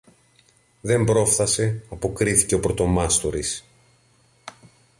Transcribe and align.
Δεν 0.81 1.03
πρόφθασε, 1.03 1.83
αποκρίθηκε 1.89 2.55
ο 2.55 2.59
πρωτομάστορης. 2.59 3.65